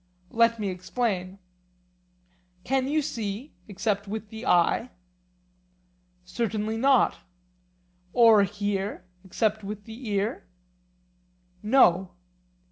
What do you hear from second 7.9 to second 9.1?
Or hear,